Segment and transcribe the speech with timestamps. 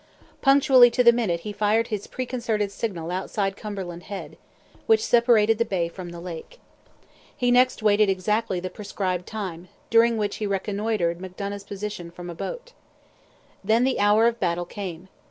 [0.41, 4.35] Punctually to the minute he fired his preconcerted signal outside Cumberland Head,
[4.87, 6.59] which separated the bay from the lake.
[7.37, 12.33] He next waited exactly the prescribed time, during which he reconnoitred Macdonough's position from a
[12.33, 12.73] boat.
[13.63, 15.07] Then the hour of battle came.